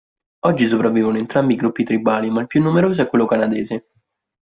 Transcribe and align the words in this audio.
Oggi 0.47 0.65
sopravvivono 0.67 1.19
entrambi 1.19 1.53
i 1.53 1.57
gruppi 1.57 1.83
tribali, 1.83 2.31
ma 2.31 2.41
il 2.41 2.47
più 2.47 2.59
numeroso 2.59 3.03
è 3.03 3.07
quello 3.07 3.27
canadese.. 3.27 3.89